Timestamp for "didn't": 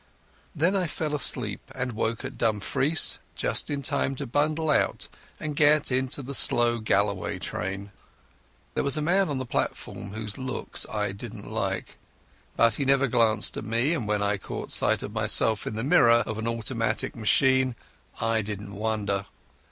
11.11-11.51, 18.41-18.73